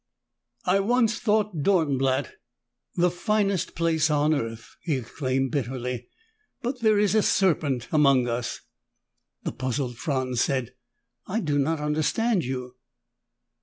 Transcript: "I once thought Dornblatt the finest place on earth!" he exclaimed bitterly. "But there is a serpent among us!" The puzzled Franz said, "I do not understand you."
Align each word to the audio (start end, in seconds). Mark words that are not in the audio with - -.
"I 0.65 0.79
once 0.79 1.19
thought 1.19 1.61
Dornblatt 1.61 2.31
the 2.95 3.11
finest 3.11 3.75
place 3.75 4.09
on 4.09 4.33
earth!" 4.33 4.75
he 4.81 4.95
exclaimed 4.95 5.51
bitterly. 5.51 6.07
"But 6.63 6.79
there 6.79 6.97
is 6.97 7.13
a 7.13 7.21
serpent 7.21 7.87
among 7.91 8.27
us!" 8.27 8.61
The 9.43 9.51
puzzled 9.51 9.97
Franz 9.97 10.41
said, 10.41 10.73
"I 11.27 11.39
do 11.39 11.59
not 11.59 11.79
understand 11.79 12.43
you." 12.43 12.77